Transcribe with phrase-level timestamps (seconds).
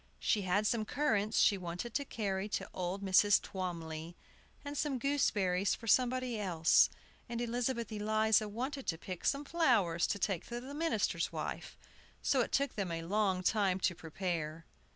[0.17, 3.39] She had some currants she wanted to carry to old Mrs.
[3.39, 4.15] Twomly,
[4.65, 6.89] and some gooseberries for somebody else,
[7.29, 11.77] and Elizabeth Eliza wanted to pick some flowers to take to the minister's wife,
[12.23, 14.65] so it took them a long time to prepare.